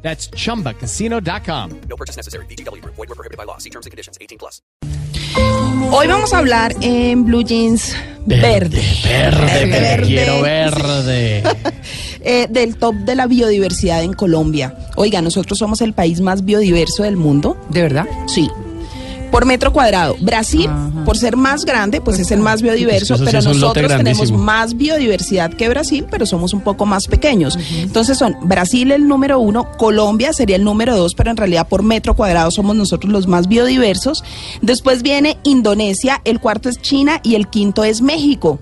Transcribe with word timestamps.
That's 0.00 0.30
chumbacasino.com. 0.30 1.80
No 1.88 1.96
purchase 1.96 2.16
necessary. 2.16 2.46
BGW. 2.46 2.82
Void 2.84 2.96
were 2.96 3.14
prohibited 3.14 3.36
by 3.36 3.44
law. 3.44 3.58
See 3.58 3.70
terms 3.70 3.84
and 3.84 3.90
conditions. 3.90 4.16
18 4.20 4.38
plus. 4.38 4.62
Hoy 5.90 6.06
vamos 6.06 6.32
a 6.32 6.38
hablar 6.38 6.74
en 6.80 7.24
Blue 7.24 7.42
Jeans 7.42 7.94
verde. 8.26 8.82
Verde, 9.04 9.66
Verde. 9.66 10.06
quiero 10.06 10.42
verde. 10.42 11.42
eh, 12.20 12.46
del 12.50 12.76
top 12.76 12.94
de 12.94 13.14
la 13.14 13.26
biodiversidad 13.26 14.02
en 14.02 14.12
Colombia. 14.12 14.76
Oiga, 14.96 15.22
nosotros 15.22 15.58
somos 15.58 15.80
el 15.80 15.94
país 15.94 16.20
más 16.20 16.44
biodiverso 16.44 17.04
del 17.04 17.16
mundo. 17.16 17.56
¿De 17.70 17.82
verdad? 17.82 18.06
Sí. 18.26 18.48
Por 19.30 19.44
metro 19.44 19.72
cuadrado. 19.72 20.16
Brasil, 20.20 20.70
por 21.04 21.16
ser 21.16 21.36
más 21.36 21.64
grande, 21.64 22.00
pues 22.00 22.18
es 22.18 22.30
el 22.30 22.40
más 22.40 22.62
biodiverso, 22.62 23.16
sí 23.16 23.24
pero 23.24 23.42
nosotros 23.42 23.88
tenemos 23.96 24.32
más 24.32 24.76
biodiversidad 24.76 25.52
que 25.52 25.68
Brasil, 25.68 26.06
pero 26.10 26.26
somos 26.26 26.54
un 26.54 26.60
poco 26.60 26.86
más 26.86 27.06
pequeños. 27.06 27.58
Entonces 27.76 28.18
son 28.18 28.36
Brasil 28.42 28.90
el 28.92 29.06
número 29.06 29.38
uno, 29.38 29.70
Colombia 29.76 30.32
sería 30.32 30.56
el 30.56 30.64
número 30.64 30.96
dos, 30.96 31.14
pero 31.14 31.30
en 31.30 31.36
realidad 31.36 31.68
por 31.68 31.82
metro 31.82 32.14
cuadrado 32.14 32.50
somos 32.50 32.76
nosotros 32.76 33.12
los 33.12 33.26
más 33.26 33.48
biodiversos. 33.48 34.24
Después 34.62 35.02
viene 35.02 35.38
Indonesia, 35.44 36.20
el 36.24 36.40
cuarto 36.40 36.68
es 36.68 36.80
China 36.80 37.20
y 37.22 37.34
el 37.34 37.48
quinto 37.48 37.84
es 37.84 38.02
México. 38.02 38.58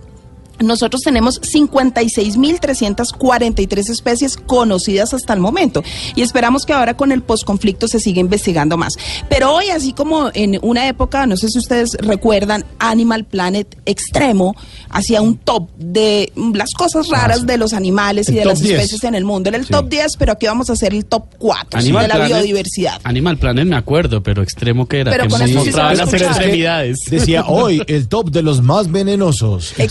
Nosotros 0.60 1.02
tenemos 1.02 1.40
56.343 1.42 3.90
especies 3.90 4.36
conocidas 4.36 5.14
hasta 5.14 5.32
el 5.32 5.40
momento 5.40 5.82
y 6.14 6.22
esperamos 6.22 6.64
que 6.64 6.72
ahora 6.72 6.96
con 6.96 7.12
el 7.12 7.22
posconflicto 7.22 7.88
se 7.88 8.00
siga 8.00 8.20
investigando 8.20 8.76
más. 8.76 8.94
Pero 9.28 9.54
hoy, 9.54 9.68
así 9.68 9.92
como 9.92 10.30
en 10.34 10.58
una 10.62 10.88
época, 10.88 11.26
no 11.26 11.36
sé 11.36 11.48
si 11.48 11.58
ustedes 11.58 11.96
recuerdan, 12.00 12.64
Animal 12.78 13.24
Planet 13.24 13.76
Extremo 13.86 14.54
hacía 14.90 15.22
un 15.22 15.36
top 15.38 15.68
de 15.76 16.32
las 16.54 16.72
cosas 16.72 17.08
raras 17.08 17.46
de 17.46 17.58
los 17.58 17.72
animales 17.72 18.28
y 18.28 18.34
de 18.34 18.42
top 18.42 18.48
las 18.52 18.60
10. 18.60 18.72
especies 18.74 19.04
en 19.04 19.14
el 19.14 19.24
mundo. 19.24 19.48
Era 19.48 19.58
el 19.58 19.66
top 19.66 19.88
10, 19.88 20.16
pero 20.18 20.32
aquí 20.32 20.46
vamos 20.46 20.70
a 20.70 20.74
hacer 20.74 20.94
el 20.94 21.04
top 21.04 21.24
4 21.38 21.78
Animal 21.78 22.02
de 22.02 22.08
la 22.08 22.14
Planet- 22.14 22.36
biodiversidad. 22.36 23.00
Animal 23.04 23.38
Planet 23.38 23.66
me 23.66 23.76
acuerdo, 23.76 24.22
pero 24.22 24.42
extremo 24.42 24.86
que 24.86 25.00
era. 25.00 25.10
Pero 25.10 25.24
que 25.24 25.30
con 25.30 25.42
eso 25.42 25.64
sí 25.64 25.72
se 25.72 25.78
las 25.78 26.12
extremidades. 26.12 26.98
Decía 27.10 27.44
hoy 27.46 27.82
el 27.86 28.08
top 28.08 28.30
de 28.30 28.42
los 28.42 28.62
más 28.62 28.90
venenosos. 28.90 29.72
El 29.78 29.88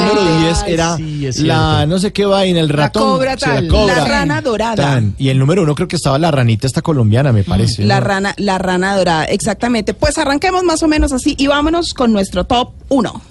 número 0.00 0.38
10 0.40 0.64
era 0.66 0.96
sí, 0.96 1.28
la 1.42 1.86
no 1.86 1.98
sé 1.98 2.12
qué 2.12 2.24
vaina, 2.24 2.60
el 2.60 2.68
ratón. 2.68 3.02
cobra 3.02 3.34
sí, 3.34 3.40
tal. 3.40 3.66
la, 3.66 3.72
cobra. 3.72 3.96
La 3.96 4.04
rana 4.04 4.40
dorada. 4.42 4.76
Tan. 4.76 5.14
Y 5.18 5.28
el 5.28 5.38
número 5.38 5.62
uno 5.62 5.74
creo 5.74 5.88
que 5.88 5.96
estaba 5.96 6.18
la 6.18 6.30
ranita 6.30 6.66
esta 6.66 6.82
colombiana, 6.82 7.32
me 7.32 7.44
parece. 7.44 7.84
La 7.84 8.00
¿no? 8.00 8.06
rana, 8.06 8.34
la 8.36 8.58
rana 8.58 8.96
dorada, 8.96 9.24
exactamente. 9.24 9.94
Pues 9.94 10.18
arranquemos 10.18 10.62
más 10.64 10.82
o 10.82 10.88
menos 10.88 11.12
así 11.12 11.34
y 11.38 11.46
vámonos 11.46 11.94
con 11.94 12.12
nuestro 12.12 12.44
top 12.44 12.70
1. 12.88 13.22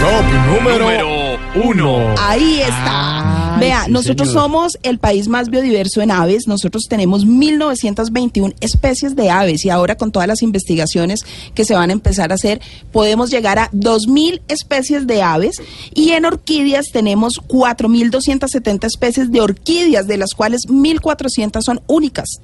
Top 0.00 0.24
número, 0.46 0.90
uno. 1.54 2.14
Ahí 2.18 2.60
está. 2.60 3.54
Ay, 3.54 3.60
Vea, 3.60 3.84
sí, 3.84 3.92
nosotros 3.92 4.28
señor. 4.28 4.42
somos 4.42 4.78
el 4.82 4.98
país 4.98 5.28
más 5.28 5.48
biodiverso 5.48 6.02
en 6.02 6.10
aves. 6.10 6.48
Nosotros 6.48 6.84
tenemos 6.88 7.24
1921 7.24 8.54
especies 8.60 9.14
de 9.14 9.30
aves 9.30 9.64
y 9.64 9.70
ahora 9.70 9.96
con 9.96 10.10
todas 10.10 10.26
las 10.28 10.42
investigaciones 10.42 11.24
que 11.54 11.64
se 11.64 11.74
van 11.74 11.90
a 11.90 11.92
empezar 11.92 12.32
a 12.32 12.34
hacer, 12.34 12.60
podemos 12.92 13.30
llegar 13.30 13.58
a 13.58 13.68
2000 13.72 14.42
especies 14.48 15.06
de 15.06 15.22
aves 15.22 15.62
y 15.94 16.10
en 16.10 16.24
orquídeas 16.24 16.86
tenemos 16.92 17.38
4270 17.38 18.86
especies 18.86 19.30
de 19.30 19.40
orquídeas, 19.40 20.06
de 20.06 20.16
las 20.16 20.34
cuales 20.34 20.68
1400 20.68 21.64
son 21.64 21.80
únicas. 21.86 22.40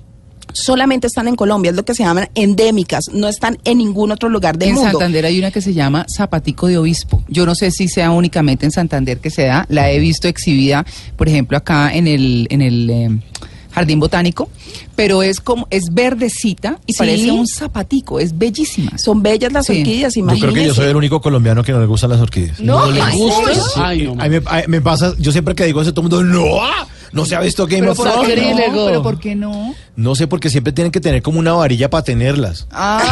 Solamente 0.52 1.06
están 1.06 1.28
en 1.28 1.36
Colombia, 1.36 1.70
es 1.70 1.76
lo 1.76 1.84
que 1.84 1.94
se 1.94 2.02
llaman 2.02 2.28
endémicas, 2.34 3.04
no 3.12 3.28
están 3.28 3.58
en 3.64 3.78
ningún 3.78 4.10
otro 4.12 4.28
lugar 4.28 4.58
del 4.58 4.70
en 4.70 4.74
mundo. 4.76 4.90
Santander 4.90 5.24
hay 5.26 5.38
una 5.38 5.50
que 5.50 5.60
se 5.60 5.72
llama 5.74 6.06
zapatico 6.08 6.66
de 6.66 6.78
obispo. 6.78 7.22
Yo 7.28 7.46
no 7.46 7.54
sé 7.54 7.70
si 7.70 7.88
sea 7.88 8.10
únicamente 8.10 8.64
en 8.66 8.72
Santander 8.72 9.18
que 9.18 9.30
se 9.30 9.44
da. 9.46 9.66
La 9.68 9.90
he 9.90 9.98
visto 9.98 10.28
exhibida, 10.28 10.84
por 11.16 11.28
ejemplo, 11.28 11.56
acá 11.56 11.94
en 11.94 12.06
el, 12.06 12.46
en 12.50 12.62
el 12.62 12.90
eh, 12.90 13.10
jardín 13.72 14.00
botánico, 14.00 14.48
pero 14.96 15.22
es 15.22 15.40
como 15.40 15.66
es 15.70 15.84
verdecita 15.92 16.78
y 16.86 16.92
Sí. 16.92 16.98
parece 16.98 17.30
un 17.30 17.46
zapatico. 17.46 18.18
Es 18.18 18.36
bellísima. 18.36 18.98
Son 18.98 19.22
bellas 19.22 19.52
las 19.52 19.66
Sí. 19.66 19.78
orquídeas, 19.78 20.14
Yo 20.14 20.20
imagínense. 20.20 20.52
creo 20.52 20.62
que 20.62 20.68
yo 20.68 20.74
soy 20.74 20.86
el 20.90 20.96
único 20.96 21.20
colombiano 21.20 21.62
que 21.62 21.72
no 21.72 21.80
le 21.80 21.86
gustan 21.86 22.10
las 22.10 22.20
orquídeas. 22.20 22.58
No, 22.60 22.86
¿No 22.86 22.90
le 22.90 23.00
ay, 23.00 23.16
gusta? 23.18 23.54
sí. 23.54 23.60
Ay, 23.76 24.02
no. 24.02 24.14
Me, 24.16 24.40
me 24.66 24.80
pasa, 24.80 25.14
yo 25.18 25.30
siempre 25.32 25.54
que 25.54 25.64
digo 25.66 25.80
eso, 25.80 25.94
todo 25.94 26.04
el 26.20 26.26
mundo, 26.26 26.40
no, 26.40 26.62
ah, 26.62 26.86
no 27.12 27.24
se 27.26 27.34
ha 27.36 27.40
visto 27.40 27.66
Game 27.66 27.88
of 27.88 27.96
¿por 27.96 28.06
qué 28.26 28.34
Thrones. 28.36 28.72
no? 28.72 28.86
Pero 28.86 29.02
¿por 29.02 29.18
qué 29.20 29.34
no? 29.34 29.74
No 29.96 30.14
sé, 30.14 30.26
porque 30.26 30.48
siempre 30.50 30.72
tienen 30.72 30.90
que 30.92 31.00
tener 31.00 31.20
como 31.22 31.38
una 31.38 31.52
varilla 31.52 31.90
para 31.90 32.02
tenerlas. 32.04 32.66
Ah, 32.70 33.02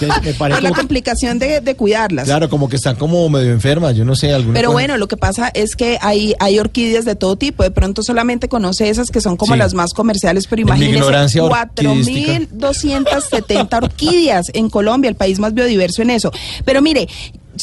Entonces, 0.00 0.22
me 0.24 0.32
parece 0.34 0.36
por 0.38 0.50
la 0.50 0.56
como 0.60 0.74
que- 0.74 0.80
complicación 0.80 1.38
de, 1.38 1.60
de 1.60 1.76
cuidarlas. 1.76 2.24
claro, 2.26 2.48
como 2.48 2.68
que 2.68 2.76
están 2.76 2.96
como 2.96 3.28
medio 3.28 3.52
enfermas, 3.52 3.94
yo 3.94 4.04
no 4.04 4.14
sé, 4.16 4.32
alguna 4.32 4.54
Pero 4.54 4.68
cosa. 4.68 4.72
bueno, 4.74 4.96
lo 4.96 5.06
que 5.08 5.16
pasa 5.18 5.48
es 5.52 5.76
que 5.76 5.98
hay, 6.00 6.34
hay 6.38 6.58
orquídeas 6.58 7.04
de 7.04 7.14
todo 7.16 7.36
tipo. 7.36 7.62
De 7.62 7.70
pronto 7.70 8.02
solamente 8.02 8.48
conoce 8.48 8.88
esas 8.88 9.10
que 9.10 9.20
son 9.20 9.36
como 9.36 9.52
Sí. 9.54 9.58
las 9.58 9.74
más 9.74 9.92
comerciales, 9.92 10.46
pero 10.46 10.62
imagínense, 10.62 10.96
ignorancia 10.98 11.44
orquídística. 11.44 12.38
4.270 12.58 13.76
orquídeas 13.76 14.50
en 14.54 14.70
Colombia, 14.70 15.08
el 15.08 15.16
país 15.16 15.38
más 15.38 15.52
biodiverso 15.54 16.02
en 16.02 16.10
eso. 16.10 16.32
Pero 16.64 16.80
mire, 16.82 17.08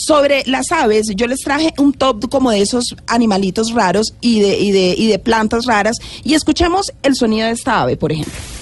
sobre 0.06 0.44
las 0.46 0.72
aves, 0.72 1.08
yo 1.16 1.28
les 1.28 1.40
traje 1.40 1.74
un 1.78 1.94
top 1.94 2.30
como 2.30 2.52
de 2.52 2.62
esos 2.62 2.96
animalitos 3.08 3.74
raros 3.74 4.14
y 4.22 4.40
de, 4.40 4.60
y 4.60 4.72
de, 4.72 4.96
y 4.98 5.08
de 5.08 5.20
plantas 5.20 5.66
raras. 5.66 5.98
Y 6.24 6.34
escuchemos 6.34 6.92
el 7.04 7.16
sonido 7.16 7.48
de 7.48 7.54
esta 7.54 7.82
ave, 7.82 7.98
por 7.98 8.12
ejemplo. 8.12 8.57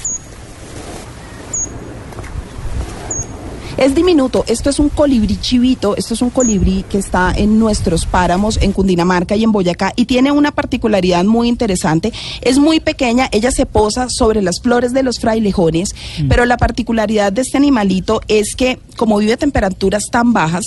Es 3.86 3.94
diminuto, 3.94 4.44
esto 4.48 4.72
es 4.72 4.80
un 4.80 4.90
colibrí 4.90 5.40
chivito, 5.40 5.96
esto 5.96 6.16
es 6.16 6.24
un 6.24 6.32
colibrí 6.32 6.84
que 6.90 6.98
está 6.98 7.32
en 7.38 7.60
nuestros 7.60 8.08
páramos 8.08 8.58
en 8.60 8.72
Cundinamarca 8.72 9.36
y 9.36 9.44
en 9.44 9.52
Boyacá 9.52 9.94
y 9.96 10.06
tiene 10.06 10.32
una 10.32 10.52
particularidad 10.52 11.24
muy 11.24 11.48
interesante. 11.48 12.12
Es 12.42 12.58
muy 12.58 12.80
pequeña, 12.80 13.30
ella 13.32 13.52
se 13.52 13.68
posa 13.68 14.08
sobre 14.10 14.42
las 14.42 14.60
flores 14.60 14.92
de 14.92 15.04
los 15.04 15.20
frailejones, 15.20 15.94
pero 16.28 16.46
la 16.46 16.58
particularidad 16.58 17.32
de 17.32 17.44
este 17.44 17.58
animalito 17.58 18.22
es 18.28 18.56
que 18.56 18.80
como 18.98 19.18
vive 19.18 19.34
a 19.34 19.38
temperaturas 19.38 20.06
tan 20.10 20.34
bajas, 20.34 20.66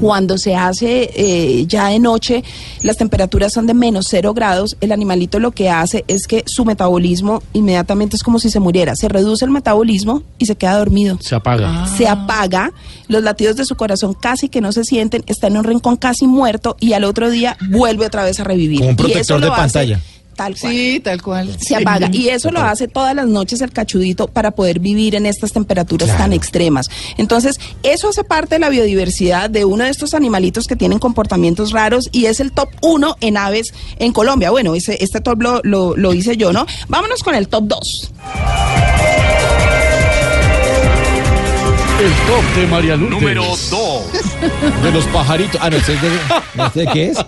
cuando 0.00 0.36
se 0.38 0.56
hace 0.56 1.10
eh, 1.14 1.66
ya 1.66 1.88
de 1.88 2.00
noche, 2.00 2.42
las 2.82 2.96
temperaturas 2.96 3.52
son 3.52 3.66
de 3.66 3.74
menos 3.74 4.06
cero 4.08 4.34
grados, 4.34 4.76
el 4.80 4.90
animalito 4.90 5.38
lo 5.38 5.52
que 5.52 5.70
hace 5.70 6.04
es 6.08 6.26
que 6.26 6.42
su 6.46 6.64
metabolismo 6.64 7.42
inmediatamente 7.52 8.16
es 8.16 8.22
como 8.22 8.40
si 8.40 8.50
se 8.50 8.58
muriera, 8.58 8.96
se 8.96 9.08
reduce 9.08 9.44
el 9.44 9.50
metabolismo 9.50 10.22
y 10.38 10.46
se 10.46 10.56
queda 10.56 10.78
dormido. 10.78 11.18
Se 11.20 11.34
apaga. 11.34 11.86
se 11.86 12.08
apaga, 12.08 12.31
los 13.08 13.22
latidos 13.22 13.56
de 13.56 13.64
su 13.64 13.76
corazón 13.76 14.14
casi 14.14 14.48
que 14.48 14.60
no 14.60 14.72
se 14.72 14.84
sienten, 14.84 15.22
está 15.26 15.46
en 15.46 15.56
un 15.56 15.64
rincón 15.64 15.96
casi 15.96 16.26
muerto 16.26 16.76
y 16.80 16.92
al 16.92 17.04
otro 17.04 17.30
día 17.30 17.56
vuelve 17.70 18.06
otra 18.06 18.24
vez 18.24 18.40
a 18.40 18.44
revivir. 18.44 18.78
Como 18.78 18.90
un 18.90 18.96
protector 18.96 19.40
de 19.40 19.48
pantalla. 19.48 20.00
Tal 20.36 20.56
cual. 20.58 20.72
Sí, 20.72 21.00
tal 21.00 21.22
cual. 21.22 21.56
Se 21.60 21.76
apaga. 21.76 22.08
Y 22.12 22.28
eso 22.28 22.50
lo 22.50 22.60
hace 22.60 22.88
todas 22.88 23.14
las 23.14 23.26
noches 23.26 23.60
el 23.60 23.70
cachudito 23.70 24.28
para 24.28 24.52
poder 24.52 24.78
vivir 24.78 25.14
en 25.14 25.26
estas 25.26 25.52
temperaturas 25.52 26.16
tan 26.16 26.32
extremas. 26.32 26.86
Entonces, 27.18 27.60
eso 27.82 28.08
hace 28.08 28.24
parte 28.24 28.54
de 28.54 28.58
la 28.60 28.70
biodiversidad 28.70 29.50
de 29.50 29.64
uno 29.64 29.84
de 29.84 29.90
estos 29.90 30.14
animalitos 30.14 30.66
que 30.66 30.76
tienen 30.76 30.98
comportamientos 30.98 31.72
raros 31.72 32.08
y 32.12 32.26
es 32.26 32.40
el 32.40 32.52
top 32.52 32.70
uno 32.80 33.16
en 33.20 33.36
aves 33.36 33.74
en 33.98 34.12
Colombia. 34.12 34.50
Bueno, 34.50 34.74
ese, 34.74 34.96
este 35.02 35.20
top 35.20 35.42
lo, 35.42 35.60
lo, 35.64 35.96
lo 35.96 36.14
hice 36.14 36.36
yo, 36.36 36.52
¿no? 36.52 36.66
Vámonos 36.88 37.22
con 37.22 37.34
el 37.34 37.48
top 37.48 37.64
2. 37.66 38.12
El 42.02 42.10
top 42.26 42.42
de 42.56 42.66
María 42.66 42.96
Lourdes. 42.96 43.20
Número 43.20 43.44
2. 43.44 44.82
De 44.82 44.90
los 44.90 45.06
pajaritos. 45.06 45.60
Ah, 45.62 45.70
no, 45.70 45.76
¿este 45.76 45.94
es 45.94 46.02
de, 46.02 46.08
no, 46.56 46.66
¿este 46.66 46.80
de 46.80 46.86
qué 46.88 47.06
es? 47.10 47.18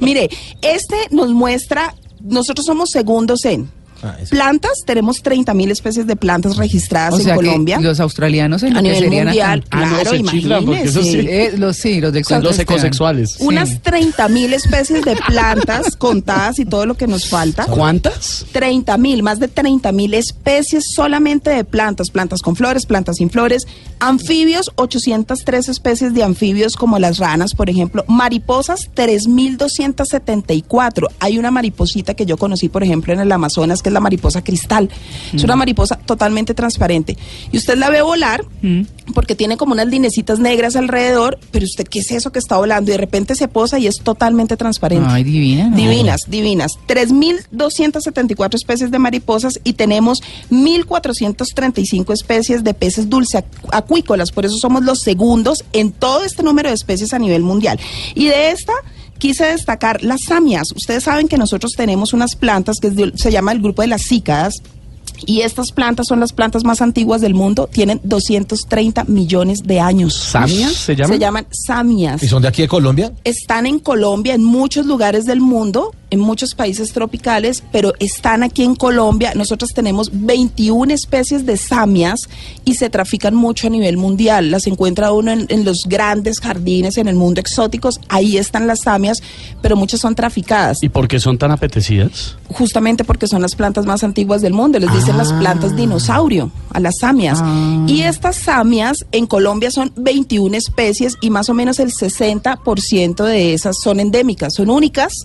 Mire, 0.00 0.30
este 0.62 0.96
nos 1.10 1.32
muestra, 1.32 1.94
nosotros 2.18 2.64
somos 2.64 2.88
segundos 2.88 3.44
en 3.44 3.70
Ah. 4.02 4.16
Plantas, 4.30 4.72
tenemos 4.84 5.22
30 5.22 5.54
mil 5.54 5.70
especies 5.70 6.06
de 6.06 6.16
plantas 6.16 6.56
registradas 6.56 7.14
O 7.14 7.18
sea 7.18 7.34
en 7.34 7.40
que 7.40 7.46
Colombia. 7.46 7.80
los 7.80 8.00
australianos 8.00 8.62
A 8.64 8.82
nivel 8.82 9.10
mundial, 9.10 9.64
Ah, 9.70 9.80
no, 9.80 9.88
claro, 10.02 10.10
se 10.10 10.22
chiflan, 10.24 10.64
porque 10.64 10.82
eso 10.82 11.02
sí. 11.02 11.10
imagínese. 11.12 11.44
Eh, 11.46 11.58
los 11.58 11.76
sí, 11.76 12.00
los 12.00 12.12
cuento 12.12 12.48
Los 12.48 12.58
ecosexuales. 12.58 13.30
Sí. 13.38 13.44
Unas 13.44 13.80
30 13.82 14.28
mil 14.28 14.52
especies 14.52 15.04
de 15.04 15.14
plantas 15.16 15.96
contadas 15.96 16.58
y 16.58 16.64
todo 16.64 16.86
lo 16.86 16.94
que 16.96 17.06
nos 17.06 17.28
falta. 17.28 17.66
¿Cuántas? 17.66 18.44
30 18.52 18.96
mil, 18.98 19.22
más 19.22 19.38
de 19.38 19.48
30 19.48 19.92
mil 19.92 20.14
especies 20.14 20.84
solamente 20.94 21.50
de 21.50 21.64
plantas, 21.64 22.10
plantas 22.10 22.40
con 22.42 22.56
flores, 22.56 22.86
plantas 22.86 23.16
sin 23.18 23.30
flores, 23.30 23.66
anfibios, 24.00 24.70
803 24.76 25.68
especies 25.68 26.14
de 26.14 26.24
anfibios 26.24 26.76
como 26.76 26.98
las 26.98 27.18
ranas, 27.18 27.54
por 27.54 27.70
ejemplo, 27.70 28.04
mariposas, 28.08 28.90
3.274. 28.96 31.08
Hay 31.20 31.38
una 31.38 31.50
mariposita 31.50 32.14
que 32.14 32.26
yo 32.26 32.36
conocí, 32.36 32.68
por 32.68 32.82
ejemplo, 32.82 33.12
en 33.12 33.20
el 33.20 33.32
Amazonas, 33.32 33.82
que 33.82 33.90
es 33.92 33.94
la 33.94 34.00
mariposa 34.00 34.42
cristal. 34.42 34.88
Es 35.34 35.44
una 35.44 35.54
mariposa 35.56 35.96
totalmente 35.96 36.54
transparente. 36.54 37.16
Y 37.52 37.56
usted 37.58 37.76
la 37.76 37.90
ve 37.90 38.02
volar 38.02 38.44
porque 39.14 39.34
tiene 39.34 39.56
como 39.56 39.72
unas 39.72 39.86
linecitas 39.86 40.38
negras 40.38 40.76
alrededor, 40.76 41.38
pero 41.50 41.64
usted, 41.64 41.86
¿qué 41.86 41.98
es 42.00 42.10
eso 42.12 42.32
que 42.32 42.38
está 42.38 42.56
volando? 42.56 42.90
Y 42.90 42.92
de 42.92 42.98
repente 42.98 43.34
se 43.34 43.48
posa 43.48 43.78
y 43.78 43.86
es 43.86 43.96
totalmente 44.02 44.56
transparente. 44.56 45.06
Ay, 45.10 45.24
divina. 45.24 45.68
¿no? 45.68 45.76
Divinas, 45.76 46.20
divinas. 46.28 46.72
3.274 46.88 48.54
especies 48.54 48.90
de 48.90 48.98
mariposas 48.98 49.60
y 49.64 49.74
tenemos 49.74 50.20
1.435 50.50 52.12
especies 52.12 52.64
de 52.64 52.74
peces 52.74 53.08
dulce 53.08 53.38
acu- 53.38 53.68
acuícolas. 53.72 54.30
Por 54.32 54.44
eso 54.46 54.56
somos 54.56 54.82
los 54.82 55.00
segundos 55.00 55.64
en 55.72 55.92
todo 55.92 56.24
este 56.24 56.42
número 56.42 56.68
de 56.68 56.74
especies 56.74 57.12
a 57.12 57.18
nivel 57.18 57.42
mundial. 57.42 57.78
Y 58.14 58.26
de 58.26 58.50
esta 58.50 58.72
quise 59.22 59.44
destacar 59.46 60.02
las 60.02 60.22
samias. 60.24 60.72
Ustedes 60.74 61.04
saben 61.04 61.28
que 61.28 61.38
nosotros 61.38 61.72
tenemos 61.76 62.12
unas 62.12 62.34
plantas 62.34 62.78
que 62.80 62.90
de- 62.90 63.12
se 63.14 63.30
llama 63.30 63.52
el 63.52 63.60
grupo 63.62 63.82
de 63.82 63.88
las 63.88 64.02
cícadas. 64.02 64.54
Y 65.24 65.42
estas 65.42 65.70
plantas 65.70 66.06
son 66.08 66.18
las 66.18 66.32
plantas 66.32 66.64
más 66.64 66.82
antiguas 66.82 67.20
del 67.20 67.32
mundo, 67.34 67.68
tienen 67.72 68.00
230 68.02 69.04
millones 69.04 69.60
de 69.64 69.78
años. 69.78 70.14
¿Samias 70.16 70.72
se 70.72 70.96
llaman? 70.96 71.12
Se 71.12 71.18
llaman 71.20 71.46
samias 71.52 72.20
¿Y 72.24 72.26
son 72.26 72.42
de 72.42 72.48
aquí 72.48 72.62
de 72.62 72.66
Colombia? 72.68 73.12
están 73.22 73.66
en 73.66 73.78
Colombia, 73.78 74.34
en 74.34 74.42
muchos 74.42 74.84
lugares 74.84 75.24
del 75.24 75.40
mundo, 75.40 75.94
en 76.12 76.20
muchos 76.20 76.54
países 76.54 76.92
tropicales, 76.92 77.64
pero 77.72 77.94
están 77.98 78.42
aquí 78.42 78.62
en 78.62 78.76
Colombia. 78.76 79.32
Nosotros 79.34 79.70
tenemos 79.74 80.10
21 80.12 80.92
especies 80.92 81.46
de 81.46 81.56
samias 81.56 82.28
y 82.66 82.74
se 82.74 82.90
trafican 82.90 83.34
mucho 83.34 83.66
a 83.66 83.70
nivel 83.70 83.96
mundial. 83.96 84.50
Las 84.50 84.66
encuentra 84.66 85.10
uno 85.12 85.32
en, 85.32 85.46
en 85.48 85.64
los 85.64 85.86
grandes 85.86 86.38
jardines, 86.38 86.98
en 86.98 87.08
el 87.08 87.16
mundo 87.16 87.40
exóticos. 87.40 87.98
Ahí 88.10 88.36
están 88.36 88.66
las 88.66 88.80
samias, 88.80 89.22
pero 89.62 89.74
muchas 89.74 90.00
son 90.00 90.14
traficadas. 90.14 90.82
¿Y 90.82 90.90
por 90.90 91.08
qué 91.08 91.18
son 91.18 91.38
tan 91.38 91.50
apetecidas? 91.50 92.36
Justamente 92.48 93.04
porque 93.04 93.26
son 93.26 93.40
las 93.40 93.54
plantas 93.54 93.86
más 93.86 94.04
antiguas 94.04 94.42
del 94.42 94.52
mundo. 94.52 94.78
Les 94.78 94.92
dicen 94.92 95.16
las 95.16 95.32
plantas 95.32 95.74
dinosaurio 95.74 96.50
a 96.74 96.80
las 96.80 96.96
samias. 97.00 97.42
Y 97.86 98.02
estas 98.02 98.36
samias 98.36 99.06
en 99.12 99.26
Colombia 99.26 99.70
son 99.70 99.92
21 99.96 100.54
especies 100.58 101.16
y 101.22 101.30
más 101.30 101.48
o 101.48 101.54
menos 101.54 101.78
el 101.80 101.90
60% 101.90 103.24
de 103.24 103.54
esas 103.54 103.76
son 103.82 103.98
endémicas, 103.98 104.52
son 104.54 104.68
únicas. 104.68 105.24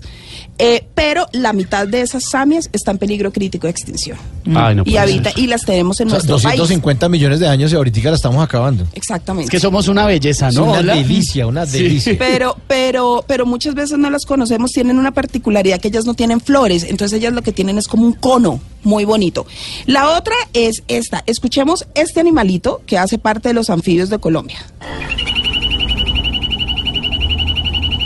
Eh, 0.58 0.86
pero 0.94 1.26
la 1.32 1.52
mitad 1.52 1.86
de 1.86 2.00
esas 2.00 2.24
samias 2.30 2.68
está 2.72 2.90
en 2.92 2.98
peligro 2.98 3.32
crítico 3.32 3.66
de 3.66 3.70
extinción. 3.70 4.18
Ay, 4.54 4.74
no 4.74 4.82
y 4.86 4.96
habita 4.96 5.30
ser. 5.30 5.38
y 5.38 5.46
las 5.46 5.62
tenemos 5.62 6.00
en 6.00 6.08
O 6.08 6.10
sea, 6.10 6.16
nuestro 6.18 6.34
país. 6.36 6.58
250 6.58 7.08
millones 7.08 7.40
de 7.40 7.48
años 7.48 7.72
y 7.72 7.76
ahorita 7.76 8.10
la 8.10 8.16
estamos 8.16 8.42
acabando. 8.42 8.86
Exactamente. 8.94 9.44
Es 9.46 9.50
que 9.50 9.60
somos 9.60 9.88
una 9.88 10.06
belleza, 10.06 10.50
¿no? 10.50 10.64
una 10.64 10.78
Hola. 10.78 10.94
delicia, 10.94 11.46
una 11.46 11.66
Sí. 11.66 11.82
delicia. 11.82 12.16
Pero, 12.18 12.56
pero, 12.66 13.24
pero 13.26 13.46
muchas 13.46 13.74
veces 13.74 13.98
no 13.98 14.10
las 14.10 14.24
conocemos, 14.26 14.72
tienen 14.72 14.98
una 14.98 15.12
particularidad 15.12 15.80
que 15.80 15.88
ellas 15.88 16.04
no 16.06 16.14
tienen 16.14 16.40
flores, 16.40 16.84
entonces 16.84 17.18
ellas 17.18 17.32
lo 17.32 17.42
que 17.42 17.52
tienen 17.52 17.78
es 17.78 17.88
como 17.88 18.04
un 18.06 18.12
cono 18.14 18.60
muy 18.84 19.04
bonito. 19.04 19.46
La 19.86 20.16
otra 20.16 20.34
es 20.54 20.82
esta, 20.88 21.22
escuchemos 21.26 21.86
este 21.94 22.20
animalito 22.20 22.80
que 22.86 22.96
hace 22.98 23.18
parte 23.18 23.48
de 23.48 23.54
los 23.54 23.70
anfibios 23.70 24.08
de 24.10 24.18
Colombia. 24.18 24.58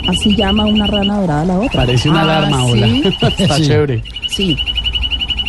Así 0.07 0.35
llama 0.35 0.65
una 0.65 0.85
rana 0.87 1.19
dorada 1.21 1.45
la 1.45 1.59
otra. 1.59 1.81
Parece 1.85 2.09
una 2.09 2.19
Ah, 2.21 2.37
alarma, 2.37 2.65
hola. 2.65 2.87
¿sí? 2.87 3.03
Está 3.37 3.55
Sí. 3.55 3.61
chévere. 3.67 4.03
Sí. 4.27 4.57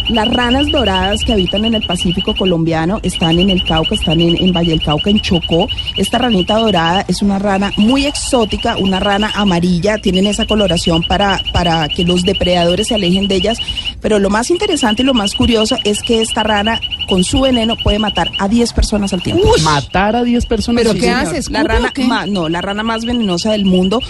Las 0.09 0.29
ranas 0.29 0.67
doradas 0.71 1.21
que 1.25 1.33
habitan 1.33 1.65
en 1.65 1.75
el 1.75 1.87
Pacífico 1.87 2.35
colombiano 2.35 3.01
están 3.03 3.39
en 3.39 3.49
el 3.51 3.65
Cauca, 3.65 3.95
están 3.95 4.21
en, 4.21 4.37
en 4.37 4.53
Valle 4.53 4.71
del 4.71 4.83
Cauca, 4.83 5.09
en 5.11 5.21
Chocó. 5.21 5.67
Esta 5.97 6.19
ranita 6.19 6.59
dorada 6.59 7.05
es 7.09 7.23
una 7.23 7.39
rana 7.39 7.73
muy 7.77 8.05
exótica, 8.07 8.77
una 8.77 9.01
rana 9.01 9.31
amarilla, 9.35 9.99
tienen 9.99 10.27
esa 10.27 10.45
coloración 10.47 11.03
para, 11.05 11.41
para 11.53 11.89
que 11.89 12.05
los 12.05 12.23
depredadores 12.23 12.89
se 12.89 12.95
alejen 12.97 13.29
de 13.29 13.37
ellas. 13.37 13.59
Pero 14.03 14.19
lo 14.19 14.29
más 14.31 14.51
interesante 14.51 15.03
y 15.03 15.07
lo 15.07 15.15
más 15.15 15.35
curioso 15.35 15.77
es 15.85 16.03
que 16.03 16.21
esta 16.21 16.43
rana 16.43 16.81
con 17.09 17.25
su 17.25 17.41
veneno 17.41 17.77
puede 17.83 17.99
matar 17.99 18.31
a 18.39 18.47
10 18.49 18.73
personas 18.75 19.13
al 19.15 19.23
tiempo. 19.23 19.49
Matar 19.63 20.17
a 20.17 20.23
10 20.23 20.45
personas. 20.47 20.83
¿Pero 20.83 20.93
sí, 20.95 21.01
qué 21.01 21.07
señor. 21.07 21.21
hace? 21.21 21.33
La 21.33 21.39
¿Escupe 21.61 21.63
rana, 21.69 21.93
ma- 22.07 22.27
no, 22.27 22.49
la 22.49 22.61
rana 22.61 22.83
más 22.83 23.05
venenosa 23.05 23.53
del 23.53 23.65
mundo, 23.65 24.01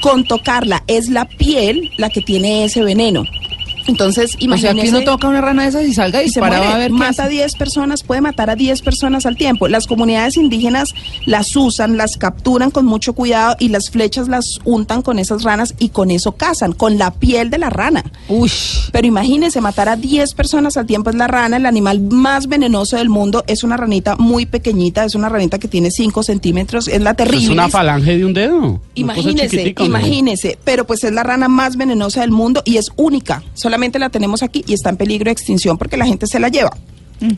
con 0.00 0.24
tocarla, 0.24 0.84
es 0.86 1.08
la 1.08 1.24
piel 1.26 1.90
la 1.96 2.08
que 2.10 2.20
tiene 2.20 2.64
ese 2.64 2.82
veneno. 2.82 3.24
Entonces, 3.86 4.34
O 4.34 4.38
sea, 4.38 4.44
imagínese. 4.44 4.82
que 4.82 4.88
uno 4.90 5.00
toca 5.02 5.28
una 5.28 5.40
rana 5.40 5.62
de 5.62 5.68
esas 5.68 5.84
y 5.86 5.94
salga 5.94 6.22
y 6.22 6.28
se 6.30 6.40
muere, 6.40 6.56
a 6.56 6.78
ver 6.78 6.90
mata 6.90 7.22
a 7.22 7.26
hace. 7.26 7.34
10 7.34 7.54
personas, 7.56 8.02
puede 8.02 8.20
matar 8.20 8.50
a 8.50 8.56
10 8.56 8.82
personas 8.82 9.26
al 9.26 9.36
tiempo. 9.36 9.68
Las 9.68 9.86
comunidades 9.86 10.36
indígenas 10.36 10.88
las 11.26 11.54
usan, 11.56 11.96
las 11.96 12.16
capturan 12.16 12.70
con 12.70 12.86
mucho 12.86 13.14
cuidado 13.14 13.56
y 13.58 13.68
las 13.68 13.90
flechas 13.90 14.28
las 14.28 14.44
untan 14.64 15.02
con 15.02 15.18
esas 15.18 15.42
ranas 15.42 15.74
y 15.78 15.90
con 15.90 16.10
eso 16.10 16.32
cazan, 16.32 16.72
con 16.72 16.98
la 16.98 17.12
piel 17.12 17.50
de 17.50 17.58
la 17.58 17.70
rana. 17.70 18.04
Uy. 18.28 18.50
Pero 18.92 19.06
imagínense, 19.06 19.60
matar 19.60 19.88
a 19.88 19.96
10 19.96 20.34
personas 20.34 20.76
al 20.76 20.86
tiempo 20.86 21.10
es 21.10 21.16
la 21.16 21.26
rana, 21.26 21.56
el 21.56 21.66
animal 21.66 22.00
más 22.00 22.46
venenoso 22.46 22.96
del 22.96 23.08
mundo. 23.08 23.44
Es 23.46 23.64
una 23.64 23.76
ranita 23.76 24.16
muy 24.16 24.46
pequeñita, 24.46 25.04
es 25.04 25.14
una 25.14 25.28
ranita 25.28 25.58
que 25.58 25.68
tiene 25.68 25.90
5 25.90 26.22
centímetros, 26.22 26.88
es 26.88 27.00
la 27.00 27.14
terrible. 27.14 27.44
Es 27.44 27.50
una 27.50 27.68
falange 27.68 28.18
de 28.18 28.24
un 28.24 28.34
dedo. 28.34 28.80
Imagínese, 28.94 29.74
imagínese, 29.80 30.58
pero 30.64 30.86
pues 30.86 31.04
es 31.04 31.12
la 31.12 31.22
rana 31.22 31.48
más 31.48 31.76
venenosa 31.76 32.20
del 32.20 32.30
mundo 32.30 32.62
y 32.64 32.76
es 32.76 32.90
única. 32.96 33.42
Solamente 33.54 33.69
la 33.70 34.10
tenemos 34.10 34.42
aquí 34.42 34.64
y 34.66 34.74
está 34.74 34.90
en 34.90 34.96
peligro 34.96 35.26
de 35.26 35.32
extinción 35.32 35.78
porque 35.78 35.96
la 35.96 36.06
gente 36.06 36.26
se 36.26 36.40
la 36.40 36.48
lleva. 36.48 36.72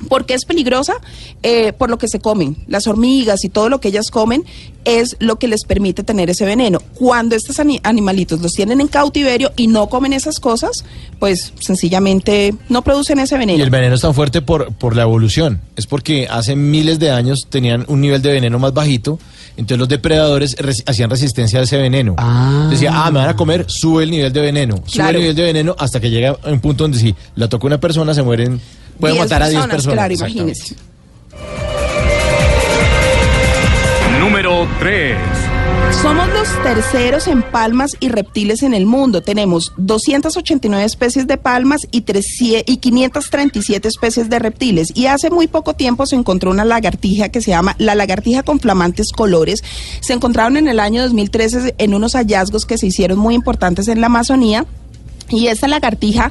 ¿Por 0.09 0.27
qué 0.27 0.35
es 0.35 0.45
peligrosa? 0.45 0.95
Eh, 1.43 1.73
por 1.73 1.91
lo 1.91 1.99
que 1.99 2.09
se 2.09 2.21
comen. 2.21 2.57
Las 2.69 2.87
hormigas 2.87 3.45
y 3.45 3.49
todo 3.49 3.69
lo 3.69 3.81
que 3.81 3.89
ellas 3.89 4.11
comen 4.11 4.45
es 4.85 5.17
lo 5.21 5.37
que 5.37 5.49
les 5.49 5.65
permite 5.65 6.03
tener 6.03 6.29
ese 6.31 6.45
veneno. 6.45 6.81
Cuando 6.95 7.37
estos 7.37 7.59
ani- 7.61 7.81
animalitos 7.85 8.41
los 8.41 8.53
tienen 8.53 8.81
en 8.81 8.89
cautiverio 8.89 9.53
y 9.57 9.67
no 9.69 9.89
comen 9.89 10.13
esas 10.13 10.41
cosas, 10.41 10.85
pues 11.19 11.53
sencillamente 11.61 12.55
no 12.69 12.83
producen 12.83 13.19
ese 13.19 13.37
veneno. 13.39 13.59
Y 13.59 13.63
el 13.63 13.71
veneno 13.71 13.95
es 13.95 14.01
tan 14.01 14.15
fuerte 14.15 14.41
por, 14.43 14.73
por 14.75 14.97
la 14.97 15.03
evolución. 15.03 15.61
Es 15.77 15.87
porque 15.87 16.27
hace 16.31 16.57
miles 16.57 16.99
de 16.99 17.11
años 17.11 17.47
tenían 17.51 17.85
un 17.89 18.01
nivel 18.01 18.23
de 18.23 18.33
veneno 18.33 18.59
más 18.59 18.73
bajito. 18.73 19.19
Entonces 19.57 19.79
los 19.79 19.89
depredadores 19.89 20.57
res- 20.59 20.83
hacían 20.87 21.11
resistencia 21.11 21.61
a 21.61 21.63
ese 21.65 21.77
veneno. 21.77 22.15
Ah. 22.19 22.69
Decía, 22.71 22.91
ah, 22.95 23.11
me 23.11 23.19
van 23.19 23.29
a 23.29 23.37
comer, 23.37 23.67
sube 23.69 24.05
el 24.05 24.11
nivel 24.11 24.33
de 24.33 24.41
veneno. 24.41 24.77
Sube 24.87 24.93
Claro. 24.95 25.11
el 25.11 25.21
nivel 25.21 25.37
de 25.37 25.43
veneno 25.43 25.77
hasta 25.79 26.01
que 26.01 26.09
llega 26.11 26.37
a 26.43 26.49
un 26.51 26.61
punto 26.61 26.85
donde 26.85 26.99
si 26.99 27.15
la 27.37 27.49
toca 27.49 27.67
una 27.67 27.79
persona, 27.79 28.15
se 28.15 28.23
mueren. 28.23 28.61
Puede 29.03 29.15
10 29.15 29.25
matar 29.25 29.43
a 29.43 29.49
10 29.49 29.67
personas. 29.67 29.95
Claro, 29.95 30.15
imagínese. 30.15 30.77
Número 34.21 34.69
3. 34.79 35.17
Somos 36.01 36.29
los 36.29 36.49
terceros 36.63 37.27
en 37.27 37.43
palmas 37.43 37.97
y 37.99 38.11
reptiles 38.11 38.63
en 38.63 38.75
el 38.75 38.87
mundo. 38.87 39.21
Tenemos 39.21 39.73
289 39.77 40.85
especies 40.85 41.27
de 41.27 41.37
palmas 41.37 41.81
y, 41.91 42.03
300 42.03 42.63
y 42.73 42.77
537 42.77 43.89
especies 43.89 44.31
de 44.31 44.39
reptiles. 44.39 44.93
Y 44.95 45.07
hace 45.07 45.31
muy 45.31 45.49
poco 45.49 45.75
tiempo 45.75 46.07
se 46.07 46.15
encontró 46.15 46.53
una 46.53 46.65
lagartija 46.65 47.31
que 47.31 47.43
se 47.43 47.51
llama 47.51 47.75
la 47.79 47.97
lagartija 47.97 48.45
con 48.45 48.61
flamantes 48.61 49.11
colores. 49.11 49.65
Se 50.01 50.13
encontraron 50.13 50.57
en 50.57 50.69
el 50.69 50.79
año 50.79 51.03
2013 51.03 51.75
en 51.77 51.93
unos 51.93 52.13
hallazgos 52.13 52.67
que 52.67 52.79
se 52.79 52.87
hicieron 52.87 53.19
muy 53.19 53.35
importantes 53.35 53.89
en 53.89 54.01
la 54.01 54.07
Amazonía. 54.07 54.65
Y 55.29 55.49
esta 55.49 55.67
lagartija 55.67 56.31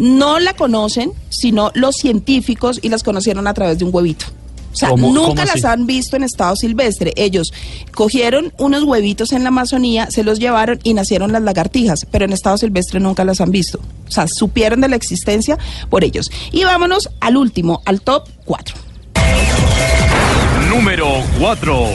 no 0.00 0.38
la 0.40 0.54
conocen, 0.54 1.12
sino 1.28 1.70
los 1.74 1.94
científicos 1.96 2.78
y 2.82 2.88
las 2.88 3.02
conocieron 3.02 3.46
a 3.46 3.54
través 3.54 3.78
de 3.78 3.84
un 3.84 3.94
huevito. 3.94 4.24
O 4.72 4.76
sea, 4.76 4.88
¿Cómo- 4.90 5.08
nunca 5.12 5.28
cómo 5.28 5.44
las 5.44 5.56
así? 5.56 5.66
han 5.66 5.86
visto 5.86 6.16
en 6.16 6.22
estado 6.22 6.54
silvestre. 6.56 7.12
Ellos 7.16 7.52
cogieron 7.92 8.52
unos 8.56 8.84
huevitos 8.84 9.32
en 9.32 9.42
la 9.42 9.48
Amazonía, 9.48 10.08
se 10.10 10.22
los 10.22 10.38
llevaron 10.38 10.78
y 10.84 10.94
nacieron 10.94 11.32
las 11.32 11.42
lagartijas, 11.42 12.06
pero 12.10 12.24
en 12.24 12.32
estado 12.32 12.56
silvestre 12.56 12.98
nunca 13.00 13.24
las 13.24 13.40
han 13.40 13.50
visto. 13.50 13.80
O 14.08 14.10
sea, 14.10 14.26
supieron 14.28 14.80
de 14.80 14.88
la 14.88 14.96
existencia 14.96 15.58
por 15.90 16.04
ellos. 16.04 16.30
Y 16.52 16.62
vámonos 16.64 17.08
al 17.20 17.36
último, 17.36 17.82
al 17.84 18.00
top 18.00 18.28
4. 18.44 18.76
Número 20.68 21.08
4. 21.40 21.86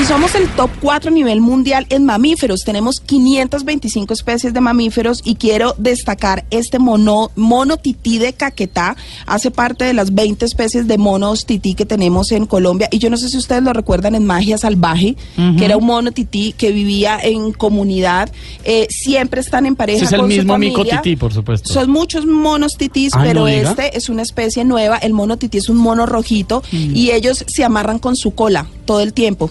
Y 0.00 0.04
somos 0.04 0.34
el 0.34 0.48
top 0.48 0.70
4 0.80 1.10
a 1.10 1.12
nivel 1.12 1.42
mundial 1.42 1.86
en 1.90 2.06
mamíferos. 2.06 2.60
Tenemos 2.64 3.00
525 3.00 4.14
especies 4.14 4.54
de 4.54 4.60
mamíferos 4.62 5.20
y 5.24 5.34
quiero 5.34 5.74
destacar 5.76 6.46
este 6.50 6.78
mono, 6.78 7.30
mono 7.36 7.76
tití 7.76 8.18
de 8.18 8.32
Caquetá. 8.32 8.96
Hace 9.26 9.50
parte 9.50 9.84
de 9.84 9.92
las 9.92 10.14
20 10.14 10.46
especies 10.46 10.88
de 10.88 10.96
monos 10.96 11.44
tití 11.44 11.74
que 11.74 11.84
tenemos 11.84 12.32
en 12.32 12.46
Colombia. 12.46 12.88
Y 12.90 12.98
yo 12.98 13.10
no 13.10 13.18
sé 13.18 13.28
si 13.28 13.36
ustedes 13.36 13.62
lo 13.62 13.74
recuerdan 13.74 14.14
en 14.14 14.24
Magia 14.24 14.56
Salvaje, 14.56 15.16
que 15.58 15.64
era 15.66 15.76
un 15.76 15.84
mono 15.84 16.12
tití 16.12 16.54
que 16.56 16.72
vivía 16.72 17.18
en 17.22 17.52
comunidad. 17.52 18.32
Eh, 18.64 18.86
siempre 18.88 19.42
están 19.42 19.66
en 19.66 19.76
pareja 19.76 19.98
Ese 19.98 20.06
es 20.06 20.12
el 20.12 20.20
con 20.20 20.30
su 20.30 20.36
mismo 20.38 20.56
mico 20.56 20.82
tití, 20.82 21.16
por 21.16 21.34
supuesto. 21.34 21.74
Son 21.74 21.90
muchos 21.90 22.24
monos 22.24 22.72
titís, 22.78 23.12
Ay, 23.14 23.28
pero 23.28 23.40
no 23.40 23.48
este 23.48 23.98
es 23.98 24.08
una 24.08 24.22
especie 24.22 24.64
nueva. 24.64 24.96
El 24.96 25.12
mono 25.12 25.36
tití 25.36 25.58
es 25.58 25.68
un 25.68 25.76
mono 25.76 26.06
rojito 26.06 26.62
Mm. 26.72 26.96
y 26.96 27.10
ellos 27.10 27.44
se 27.46 27.64
amarran 27.64 27.98
con 27.98 28.16
su 28.16 28.34
cola 28.34 28.66
todo 28.86 29.00
el 29.00 29.12
tiempo 29.12 29.50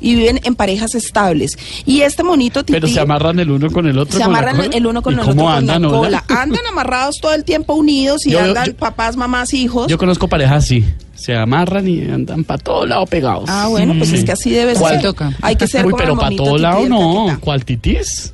y 0.00 0.14
viven 0.14 0.40
en 0.44 0.54
parejas 0.54 0.94
estables. 0.94 1.58
Y 1.86 2.00
este 2.02 2.22
monito 2.22 2.60
tití 2.64 2.72
Pero 2.72 2.88
se 2.88 3.00
amarran 3.00 3.38
el 3.40 3.50
uno 3.50 3.70
con 3.70 3.86
el 3.86 3.98
otro. 3.98 4.18
se 4.18 4.24
con 4.24 4.32
la 4.32 4.38
amarran 4.38 4.56
cola? 4.56 4.76
el 4.76 4.86
uno 4.86 5.02
con 5.02 5.12
¿Y 5.12 5.16
el 5.16 5.20
otro 5.22 5.34
con 5.36 5.52
andan, 5.52 5.82
la 5.82 5.88
cola. 5.88 6.24
Andan 6.28 6.66
amarrados 6.70 7.16
todo 7.20 7.34
el 7.34 7.44
tiempo 7.44 7.74
unidos 7.74 8.26
y 8.26 8.30
Yo- 8.30 8.40
andan 8.40 8.66
yo- 8.66 8.76
papás, 8.76 9.16
mamás, 9.16 9.52
hijos. 9.54 9.86
Yo 9.88 9.98
conozco 9.98 10.28
parejas 10.28 10.64
así. 10.64 10.84
Se 11.14 11.34
amarran 11.34 11.88
y 11.88 12.02
andan 12.02 12.44
para 12.44 12.62
todo 12.62 12.86
lado 12.86 13.04
pegados. 13.06 13.44
ah, 13.48 13.66
bueno, 13.68 13.94
pues 13.98 14.10
Sí. 14.10 14.16
es 14.16 14.24
que 14.24 14.32
así 14.32 14.50
debe 14.50 14.74
¿Cuál 14.74 14.94
ser. 14.94 15.02
toca? 15.02 15.32
Hay 15.42 15.56
que 15.56 15.66
ser 15.66 15.84
Uy, 15.84 15.90
como 15.92 16.02
pero 16.02 16.16
para 16.16 16.36
todo 16.36 16.58
lado 16.58 16.88
no. 16.88 17.36
¿Cuál 17.40 17.64
titís? 17.64 18.32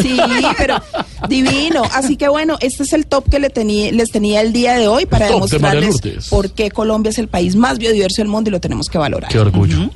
Sí, 0.00 0.16
pero 0.58 0.76
divino. 1.28 1.82
Así 1.92 2.16
que 2.16 2.28
bueno, 2.28 2.56
este 2.60 2.84
es 2.84 2.92
el 2.92 3.06
top 3.06 3.28
que 3.28 3.38
le 3.40 3.50
tenía, 3.50 3.90
les 3.92 4.10
tenía 4.10 4.40
el 4.40 4.52
día 4.52 4.74
de 4.74 4.86
hoy 4.88 5.06
para 5.06 5.26
de 5.26 5.32
demostrarles 5.34 6.00
por 6.30 6.50
qué 6.52 6.70
Colombia 6.70 7.10
es 7.10 7.18
el 7.18 7.28
país 7.28 7.56
más 7.56 7.78
biodiverso 7.78 8.22
del 8.22 8.28
mundo 8.28 8.48
y 8.50 8.52
lo 8.52 8.60
tenemos 8.60 8.88
que 8.88 8.98
valorar. 8.98 9.30
Qué 9.30 9.38
orgullo. 9.38 9.90